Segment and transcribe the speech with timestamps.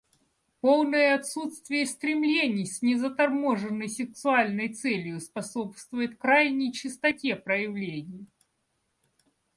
[0.61, 8.25] Полное отсутствие стремлений с незаторможенной сексуальной целью способствует крайней чистоте проявлений.